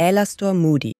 [0.00, 0.99] Alastor Moody.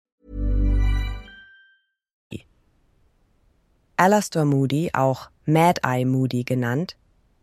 [3.97, 6.95] Alastor Moody, auch Mad Eye Moody genannt,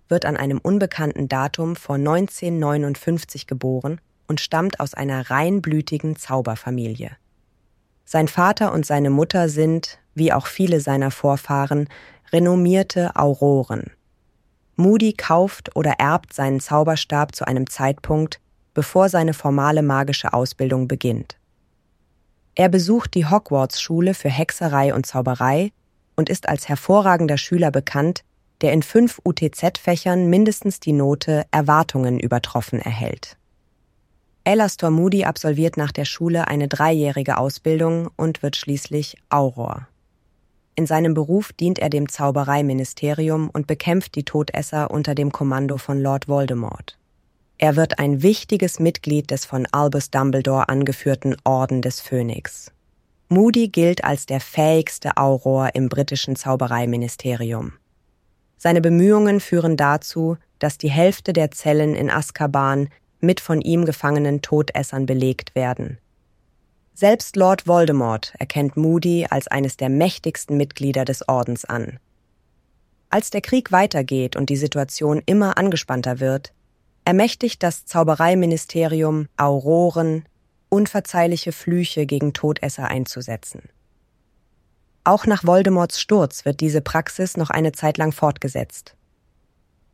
[0.09, 7.11] wird an einem unbekannten Datum vor 1959 geboren und stammt aus einer reinblütigen Zauberfamilie.
[8.05, 11.89] Sein Vater und seine Mutter sind, wie auch viele seiner Vorfahren,
[12.33, 13.91] renommierte Auroren.
[14.77, 18.41] Moody kauft oder erbt seinen Zauberstab zu einem Zeitpunkt,
[18.75, 21.37] bevor seine formale magische Ausbildung beginnt.
[22.55, 25.73] Er besucht die Hogwarts-Schule für Hexerei und Zauberei
[26.19, 28.25] und ist als hervorragender Schüler bekannt,
[28.61, 33.37] der in fünf UTZ-Fächern mindestens die Note Erwartungen übertroffen erhält.
[34.45, 39.87] Alastor Moody absolviert nach der Schule eine dreijährige Ausbildung und wird schließlich Auror.
[40.75, 46.01] In seinem Beruf dient er dem Zaubereiministerium und bekämpft die Todesser unter dem Kommando von
[46.01, 46.99] Lord Voldemort.
[47.59, 52.73] Er wird ein wichtiges Mitglied des von Albus Dumbledore angeführten Orden des Phönix.
[53.31, 57.75] Moody gilt als der fähigste Auror im britischen Zaubereiministerium.
[58.57, 62.89] Seine Bemühungen führen dazu, dass die Hälfte der Zellen in Azkaban
[63.21, 65.99] mit von ihm gefangenen Todessern belegt werden.
[66.95, 72.01] Selbst Lord Voldemort erkennt Moody als eines der mächtigsten Mitglieder des Ordens an.
[73.11, 76.53] Als der Krieg weitergeht und die Situation immer angespannter wird,
[77.05, 80.25] ermächtigt das Zaubereiministerium Auroren,
[80.69, 83.63] unverzeihliche Flüche gegen Todesser einzusetzen.
[85.05, 88.95] Auch nach Voldemorts Sturz wird diese Praxis noch eine Zeit lang fortgesetzt.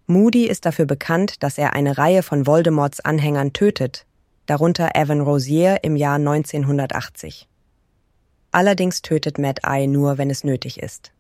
[0.07, 4.07] Moody ist dafür bekannt, dass er eine Reihe von Voldemorts Anhängern tötet,
[4.47, 7.49] darunter Evan Rosier im Jahr 1980.
[8.51, 11.13] Allerdings tötet Mad Eye nur, wenn es nötig ist.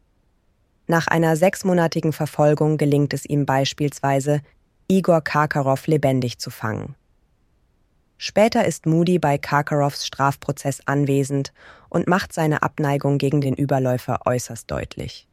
[0.87, 4.43] Nach einer sechsmonatigen Verfolgung gelingt es ihm beispielsweise,
[4.87, 6.95] Igor Karkarow lebendig zu fangen.
[8.27, 11.53] Später ist Moody bei Karkarows Strafprozess anwesend
[11.91, 15.29] und macht seine Abneigung gegen den Überläufer äußerst deutlich.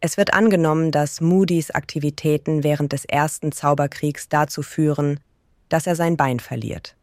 [0.00, 5.20] Es wird angenommen, dass Moodys Aktivitäten während des ersten Zauberkriegs dazu führen,
[5.70, 6.96] dass er sein Bein verliert.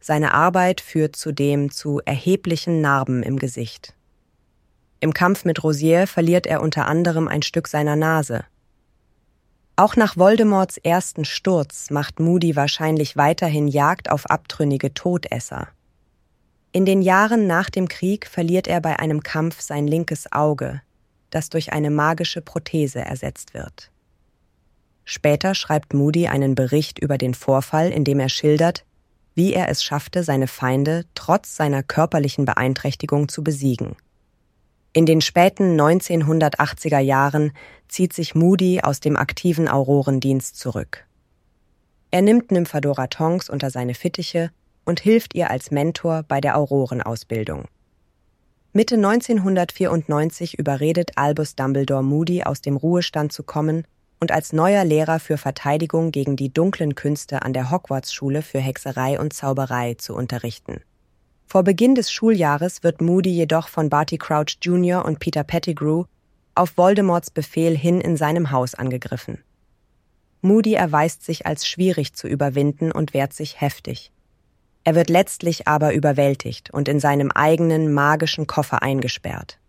[0.00, 3.92] Seine Arbeit führt zudem zu erheblichen Narben im Gesicht.
[5.00, 8.46] Im Kampf mit Rosier verliert er unter anderem ein Stück seiner Nase.
[9.76, 15.66] Auch nach Voldemorts ersten Sturz macht Moody wahrscheinlich weiterhin Jagd auf abtrünnige Todesser.
[16.70, 20.80] In den Jahren nach dem Krieg verliert er bei einem Kampf sein linkes Auge,
[21.30, 23.90] das durch eine magische Prothese ersetzt wird.
[25.04, 28.84] Später schreibt Moody einen Bericht über den Vorfall, in dem er schildert,
[29.34, 33.96] wie er es schaffte, seine Feinde trotz seiner körperlichen Beeinträchtigung zu besiegen.
[34.96, 37.52] In den späten 1980er Jahren
[37.88, 41.04] zieht sich Moody aus dem aktiven Aurorendienst zurück.
[42.12, 44.52] Er nimmt Nymphadora Tonks unter seine Fittiche
[44.84, 47.64] und hilft ihr als Mentor bei der Aurorenausbildung.
[48.72, 53.84] Mitte 1994 überredet Albus Dumbledore Moody aus dem Ruhestand zu kommen
[54.20, 59.18] und als neuer Lehrer für Verteidigung gegen die dunklen Künste an der Hogwarts-Schule für Hexerei
[59.18, 60.82] und Zauberei zu unterrichten.
[61.54, 65.04] Vor Beginn des Schuljahres wird Moody jedoch von Barty Crouch Jr.
[65.04, 66.02] und Peter Pettigrew
[66.56, 69.38] auf Voldemorts Befehl hin in seinem Haus angegriffen.
[70.42, 74.10] Moody erweist sich als schwierig zu überwinden und wehrt sich heftig.
[74.82, 79.60] Er wird letztlich aber überwältigt und in seinem eigenen magischen Koffer eingesperrt.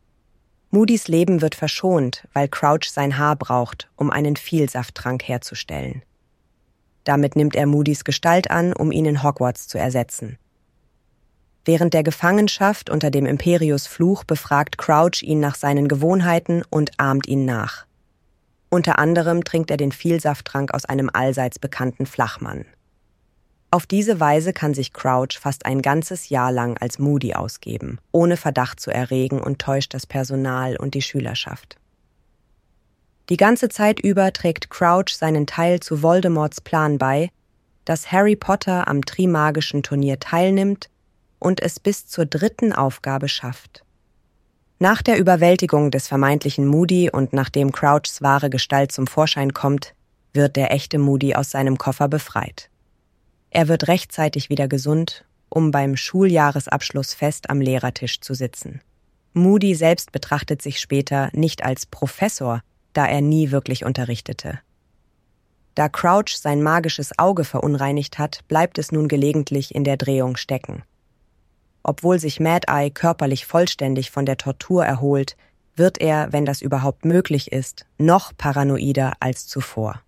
[0.71, 6.01] Moody's Leben wird verschont, weil Crouch sein Haar braucht, um einen Vielsafttrank herzustellen.
[7.03, 10.39] Damit nimmt er Moody's Gestalt an, um ihn in Hogwarts zu ersetzen.
[11.65, 17.27] Während der Gefangenschaft unter dem Imperius Fluch befragt Crouch ihn nach seinen Gewohnheiten und ahmt
[17.27, 17.87] ihn nach.
[18.69, 22.65] Unter anderem trinkt er den Vielsafttrank aus einem allseits bekannten Flachmann.
[23.71, 28.37] Auf diese Weise kann sich Crouch fast ein ganzes Jahr lang als Moody ausgeben, ohne
[28.37, 31.77] Verdacht zu erregen und täuscht das Personal und die Schülerschaft.
[33.29, 37.31] Die ganze Zeit über trägt Crouch seinen Teil zu Voldemorts Plan bei,
[37.85, 40.89] dass Harry Potter am Trimagischen Turnier teilnimmt
[41.39, 43.83] und es bis zur dritten Aufgabe schafft.
[44.79, 49.93] Nach der Überwältigung des vermeintlichen Moody und nachdem Crouchs wahre Gestalt zum Vorschein kommt,
[50.33, 52.69] wird der echte Moody aus seinem Koffer befreit.
[53.49, 58.81] Er wird rechtzeitig wieder gesund, um beim Schuljahresabschluss fest am Lehrertisch zu sitzen.
[59.33, 62.61] Moody selbst betrachtet sich später nicht als Professor,
[62.91, 64.59] da er nie wirklich unterrichtete.
[65.75, 70.83] Da Crouch sein magisches Auge verunreinigt hat, bleibt es nun gelegentlich in der Drehung stecken.
[71.87, 75.37] Obwohl sich Mad Eye körperlich vollständig von der Tortur erholt,
[75.75, 80.01] wird er, wenn das überhaupt möglich ist, noch paranoider als zuvor.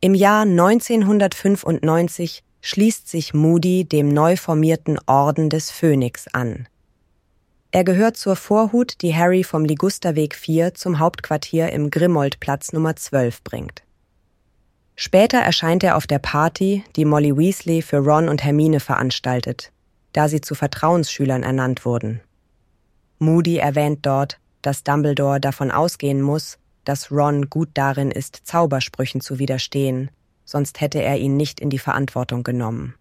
[0.00, 6.66] Im Jahr 1995 schließt sich Moody dem neu formierten Orden des Phönix an.
[7.70, 13.44] Er gehört zur Vorhut, die Harry vom Ligusterweg 4 zum Hauptquartier im Grimoldplatz Nummer 12
[13.44, 13.84] bringt.
[14.96, 19.70] Später erscheint er auf der Party, die Molly Weasley für Ron und Hermine veranstaltet,
[20.16, 22.22] da sie zu Vertrauensschülern ernannt wurden.
[23.18, 29.38] Moody erwähnt dort, dass Dumbledore davon ausgehen muss, dass Ron gut darin ist, Zaubersprüchen zu
[29.38, 30.10] widerstehen,
[30.46, 32.94] sonst hätte er ihn nicht in die Verantwortung genommen.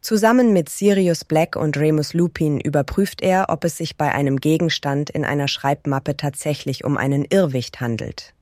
[0.00, 5.10] Zusammen mit Sirius Black und Remus Lupin überprüft er, ob es sich bei einem Gegenstand
[5.10, 8.32] in einer Schreibmappe tatsächlich um einen Irrwicht handelt.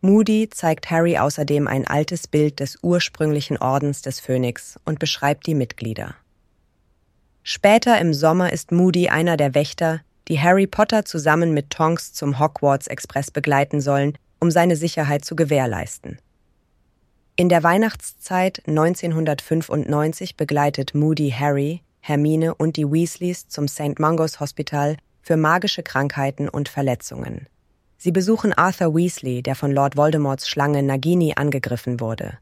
[0.00, 5.56] Moody zeigt Harry außerdem ein altes Bild des ursprünglichen Ordens des Phönix und beschreibt die
[5.56, 6.14] Mitglieder.
[7.42, 12.38] Später im Sommer ist Moody einer der Wächter, die Harry Potter zusammen mit Tonks zum
[12.38, 16.18] Hogwarts Express begleiten sollen, um seine Sicherheit zu gewährleisten.
[17.34, 23.98] In der Weihnachtszeit 1995 begleitet Moody Harry, Hermine und die Weasleys zum St.
[23.98, 27.48] Mungos Hospital für magische Krankheiten und Verletzungen.
[28.00, 32.38] Sie besuchen Arthur Weasley, der von Lord Voldemorts Schlange Nagini angegriffen wurde.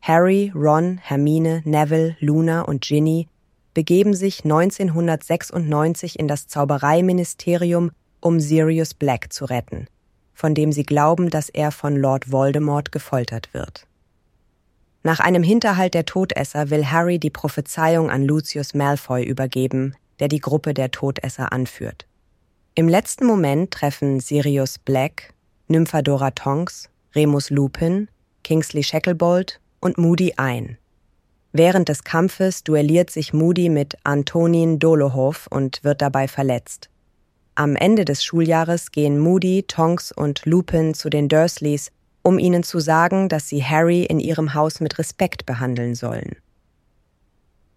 [0.00, 3.28] Harry, Ron, Hermine, Neville, Luna und Ginny
[3.74, 7.90] begeben sich 1996 in das Zaubereiministerium,
[8.20, 9.88] um Sirius Black zu retten,
[10.34, 13.88] von dem sie glauben, dass er von Lord Voldemort gefoltert wird.
[15.02, 20.38] Nach einem Hinterhalt der Todesser will Harry die Prophezeiung an Lucius Malfoy übergeben, der die
[20.38, 22.06] Gruppe der Todesser anführt.
[22.74, 25.34] Im letzten Moment treffen Sirius Black,
[25.68, 28.08] Nymphadora Tonks, Remus Lupin,
[28.44, 30.78] Kingsley Shacklebolt und Moody ein.
[31.52, 36.88] Während des Kampfes duelliert sich Moody mit Antonin Dolohov und wird dabei verletzt.
[37.54, 41.92] Am Ende des Schuljahres gehen Moody, Tonks und Lupin zu den Dursleys,
[42.22, 46.36] um ihnen zu sagen, dass sie Harry in ihrem Haus mit Respekt behandeln sollen.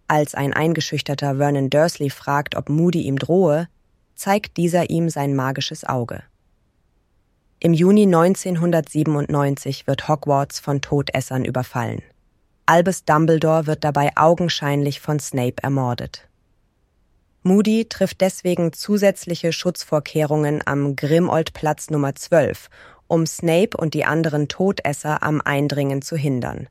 [0.08, 3.68] Als ein eingeschüchterter Vernon Dursley fragt, ob Moody ihm drohe,
[4.16, 6.22] zeigt dieser ihm sein magisches Auge.
[7.60, 12.02] Im Juni 1997 wird Hogwarts von Todessern überfallen.
[12.66, 16.28] Albus Dumbledore wird dabei augenscheinlich von Snape ermordet.
[17.44, 22.68] Moody trifft deswegen zusätzliche Schutzvorkehrungen am Grimoldplatz Nummer 12,
[23.06, 26.68] um Snape und die anderen Todesser am Eindringen zu hindern.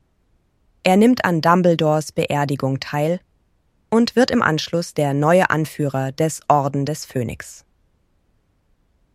[0.82, 3.20] Er nimmt an Dumbledores Beerdigung teil
[3.90, 7.64] und wird im Anschluss der neue Anführer des Orden des Phönix.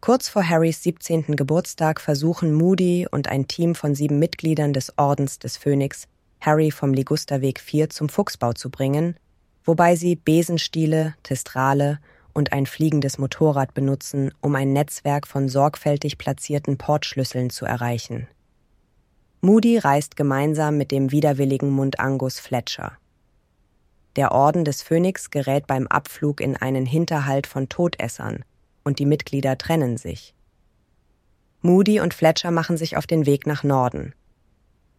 [0.01, 1.35] Kurz vor Harrys 17.
[1.35, 6.07] Geburtstag versuchen Moody und ein Team von sieben Mitgliedern des Ordens des Phönix,
[6.39, 9.15] Harry vom Ligusterweg 4 zum Fuchsbau zu bringen,
[9.63, 11.99] wobei sie Besenstiele, Testrale
[12.33, 18.27] und ein fliegendes Motorrad benutzen, um ein Netzwerk von sorgfältig platzierten Portschlüsseln zu erreichen.
[19.41, 22.93] Moody reist gemeinsam mit dem widerwilligen Mundangus Fletcher.
[24.15, 28.43] Der Orden des Phönix gerät beim Abflug in einen Hinterhalt von Todessern
[28.83, 30.33] und die Mitglieder trennen sich.
[31.61, 34.13] Moody und Fletcher machen sich auf den Weg nach Norden.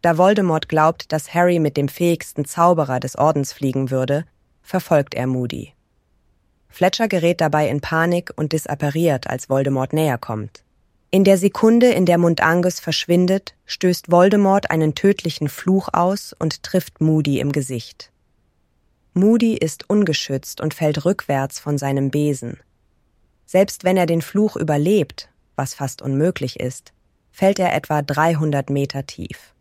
[0.00, 4.24] Da Voldemort glaubt, dass Harry mit dem fähigsten Zauberer des Ordens fliegen würde,
[4.62, 5.74] verfolgt er Moody.
[6.68, 10.64] Fletcher gerät dabei in Panik und disappariert, als Voldemort näher kommt.
[11.10, 17.00] In der Sekunde, in der Mundangus verschwindet, stößt Voldemort einen tödlichen Fluch aus und trifft
[17.02, 18.11] Moody im Gesicht.
[19.14, 22.58] Moody ist ungeschützt und fällt rückwärts von seinem Besen.
[23.44, 26.92] Selbst wenn er den Fluch überlebt, was fast unmöglich ist,
[27.30, 29.52] fällt er etwa 300 Meter tief.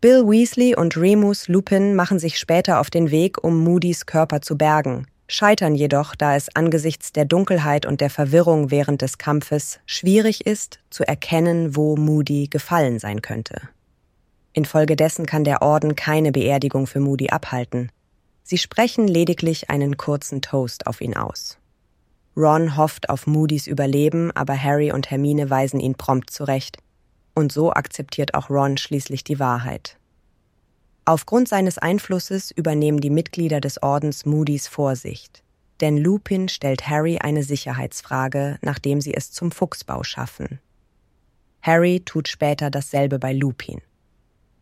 [0.00, 4.58] Bill Weasley und Remus Lupin machen sich später auf den Weg, um Moodys Körper zu
[4.58, 10.46] bergen, scheitern jedoch, da es angesichts der Dunkelheit und der Verwirrung während des Kampfes schwierig
[10.46, 13.60] ist, zu erkennen, wo Moody gefallen sein könnte.
[14.52, 17.90] Infolgedessen kann der Orden keine Beerdigung für Moody abhalten,
[18.48, 21.58] Sie sprechen lediglich einen kurzen Toast auf ihn aus.
[22.36, 26.78] Ron hofft auf Moody's Überleben, aber Harry und Hermine weisen ihn prompt zurecht.
[27.34, 29.98] Und so akzeptiert auch Ron schließlich die Wahrheit.
[31.06, 35.42] Aufgrund seines Einflusses übernehmen die Mitglieder des Ordens Moody's Vorsicht.
[35.80, 40.60] Denn Lupin stellt Harry eine Sicherheitsfrage, nachdem sie es zum Fuchsbau schaffen.
[41.62, 43.82] Harry tut später dasselbe bei Lupin.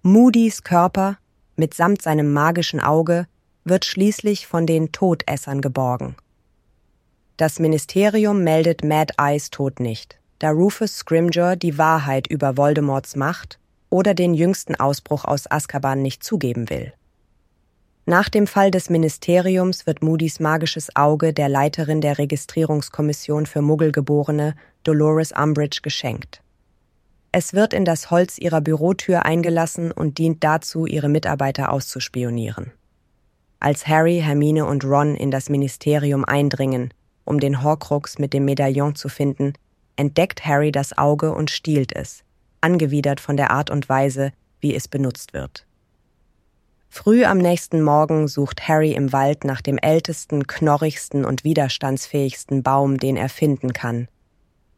[0.00, 1.19] Moody's Körper
[1.57, 3.26] mitsamt seinem magischen Auge,
[3.64, 6.16] wird schließlich von den Todessern geborgen.
[7.37, 13.59] Das Ministerium meldet Mad Eyes Tod nicht, da Rufus Scrimgeour die Wahrheit über Voldemorts Macht
[13.90, 16.92] oder den jüngsten Ausbruch aus Azkaban nicht zugeben will.
[18.06, 24.54] Nach dem Fall des Ministeriums wird Moody's magisches Auge der Leiterin der Registrierungskommission für Muggelgeborene,
[24.83, 26.42] Dolores Umbridge, geschenkt.
[27.33, 32.73] Es wird in das Holz ihrer Bürotür eingelassen und dient dazu, ihre Mitarbeiter auszuspionieren.
[33.64, 36.92] Als Harry, Hermine und Ron in das Ministerium eindringen,
[37.25, 39.54] um den Horcrux mit dem Medaillon zu finden,
[39.97, 42.25] entdeckt Harry das Auge und stiehlt es,
[42.61, 45.66] angewidert von der Art und Weise, wie es benutzt wird.
[46.90, 52.99] Früh am nächsten Morgen sucht Harry im Wald nach dem ältesten, knorrigsten und widerstandsfähigsten Baum,
[52.99, 54.09] den er finden kann.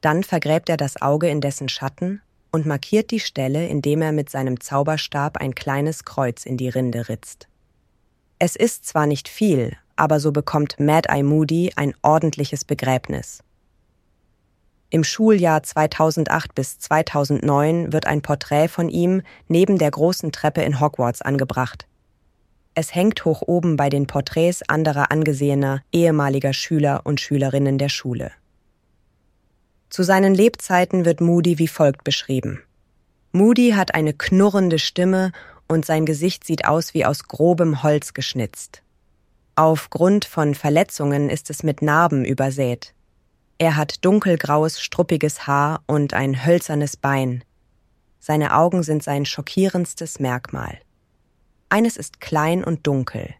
[0.00, 4.30] Dann vergräbt er das Auge in dessen Schatten und markiert die Stelle, indem er mit
[4.30, 7.48] seinem Zauberstab ein kleines Kreuz in die Rinde ritzt.
[8.38, 13.42] Es ist zwar nicht viel, aber so bekommt Mad Eye Moody ein ordentliches Begräbnis.
[14.90, 20.80] Im Schuljahr 2008 bis 2009 wird ein Porträt von ihm neben der großen Treppe in
[20.80, 21.86] Hogwarts angebracht,
[22.78, 28.32] es hängt hoch oben bei den Porträts anderer angesehener, ehemaliger Schüler und Schülerinnen der Schule.
[29.88, 32.60] Zu seinen Lebzeiten wird Moody wie folgt beschrieben.
[33.32, 35.32] Moody hat eine knurrende Stimme
[35.68, 38.82] und sein Gesicht sieht aus wie aus grobem Holz geschnitzt.
[39.54, 42.94] Aufgrund von Verletzungen ist es mit Narben übersät.
[43.58, 47.42] Er hat dunkelgraues, struppiges Haar und ein hölzernes Bein.
[48.18, 50.78] Seine Augen sind sein schockierendstes Merkmal.
[51.68, 53.34] Eines ist klein und dunkel,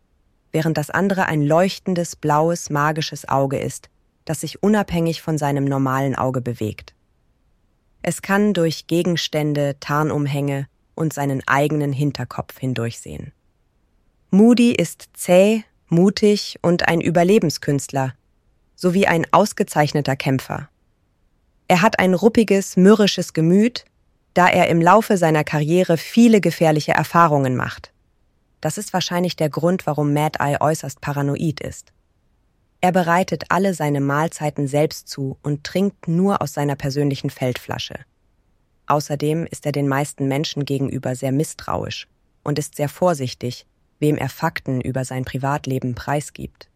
[0.53, 3.91] während das andere ein leuchtendes, blaues, magisches Auge ist,
[4.25, 6.95] das sich unabhängig von seinem normalen Auge bewegt.
[8.01, 13.33] Es kann durch Gegenstände, Tarnumhänge und seinen eigenen Hinterkopf hindurchsehen.
[14.31, 18.15] Moody ist zäh, mutig und ein Überlebenskünstler,
[18.75, 20.69] sowie ein ausgezeichneter Kämpfer.
[21.69, 23.85] Er hat ein ruppiges, mürrisches Gemüt,
[24.35, 27.93] da er im Laufe seiner Karriere viele gefährliche Erfahrungen macht.
[28.61, 31.93] Das ist wahrscheinlich der Grund, warum Mad Eye äußerst paranoid ist.
[32.81, 37.95] Er bereitet alle seine Mahlzeiten selbst zu und trinkt nur aus seiner persönlichen Feldflasche.
[38.87, 42.07] Außerdem ist er den meisten Menschen gegenüber sehr misstrauisch
[42.45, 43.67] und ist sehr vorsichtig,
[43.99, 46.69] wem er Fakten über sein Privatleben preisgibt.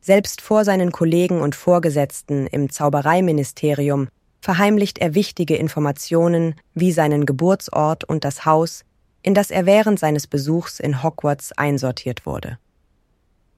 [0.00, 4.08] Selbst vor seinen Kollegen und Vorgesetzten im Zaubereiministerium
[4.40, 8.84] verheimlicht er wichtige Informationen wie seinen Geburtsort und das Haus,
[9.22, 12.58] in das er während seines Besuchs in Hogwarts einsortiert wurde.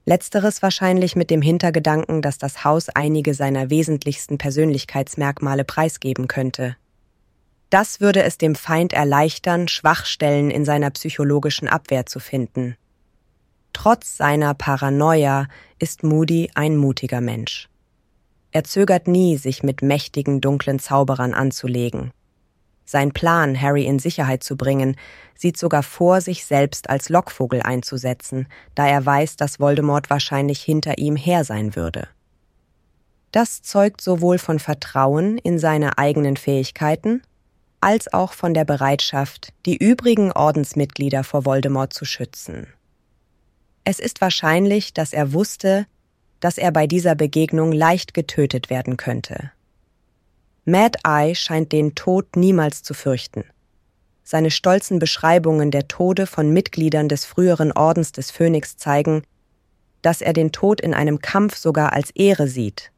[0.05, 6.75] Letzteres wahrscheinlich mit dem Hintergedanken, dass das Haus einige seiner wesentlichsten Persönlichkeitsmerkmale preisgeben könnte.
[7.69, 12.77] Das würde es dem Feind erleichtern, Schwachstellen in seiner psychologischen Abwehr zu finden.
[13.73, 15.47] Trotz seiner Paranoia
[15.79, 17.67] ist Moody ein mutiger Mensch.
[18.51, 22.11] Er zögert nie, sich mit mächtigen dunklen Zauberern anzulegen.
[22.85, 24.95] Sein Plan, Harry in Sicherheit zu bringen,
[25.35, 30.99] sieht sogar vor, sich selbst als Lockvogel einzusetzen, da er weiß, dass Voldemort wahrscheinlich hinter
[30.99, 32.07] ihm her sein würde.
[33.31, 37.23] Das zeugt sowohl von Vertrauen in seine eigenen Fähigkeiten
[37.81, 42.67] als auch von der Bereitschaft, die übrigen Ordensmitglieder vor Voldemort zu schützen.
[43.83, 45.85] Es ist wahrscheinlich, dass er wusste,
[46.39, 49.51] dass er bei dieser Begegnung leicht getötet werden könnte.
[50.65, 53.43] Mad Eye scheint den Tod niemals zu fürchten.
[54.23, 59.21] Seine stolzen Beschreibungen der Tode von Mitgliedern des früheren Ordens des Phönix zeigen,
[60.01, 62.91] dass er den Tod in einem Kampf sogar als Ehre sieht.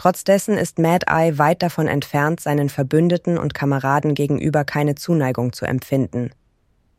[0.00, 5.52] Trotz dessen ist Mad Eye weit davon entfernt, seinen Verbündeten und Kameraden gegenüber keine Zuneigung
[5.52, 6.30] zu empfinden.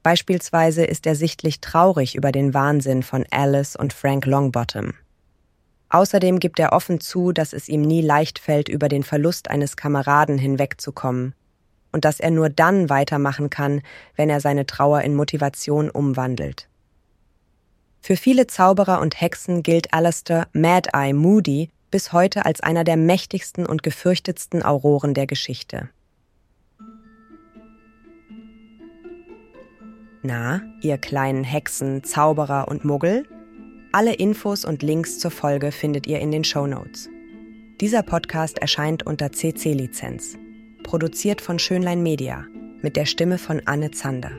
[0.03, 4.93] Beispielsweise ist er sichtlich traurig über den Wahnsinn von Alice und Frank Longbottom.
[5.89, 9.75] Außerdem gibt er offen zu, dass es ihm nie leicht fällt, über den Verlust eines
[9.75, 11.33] Kameraden hinwegzukommen
[11.91, 13.81] und dass er nur dann weitermachen kann,
[14.15, 16.69] wenn er seine Trauer in Motivation umwandelt.
[17.99, 22.97] Für viele Zauberer und Hexen gilt Alistair Mad Eye Moody bis heute als einer der
[22.97, 25.89] mächtigsten und gefürchtetsten Auroren der Geschichte.
[30.23, 33.27] Na, ihr kleinen Hexen, Zauberer und Muggel?
[33.91, 37.09] Alle Infos und Links zur Folge findet ihr in den Show Notes.
[37.81, 40.37] Dieser Podcast erscheint unter CC-Lizenz.
[40.83, 42.45] Produziert von Schönlein Media
[42.81, 44.31] mit der Stimme von Anne Zander.